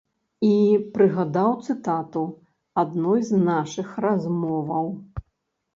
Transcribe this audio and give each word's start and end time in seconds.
І 0.45 0.53
прыгадаў 0.95 1.51
цытату 1.67 2.25
адной 2.85 3.19
з 3.29 3.45
нашых 3.47 3.87
размоваў. 4.07 4.93